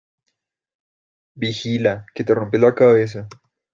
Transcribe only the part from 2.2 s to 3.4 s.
te rompes la cabeza!